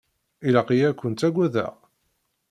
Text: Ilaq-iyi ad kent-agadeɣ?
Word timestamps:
Ilaq-iyi 0.47 0.85
ad 0.89 0.95
kent-agadeɣ? 0.99 1.73